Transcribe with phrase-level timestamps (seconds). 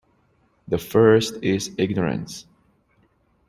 [0.67, 2.47] The first is ignorance.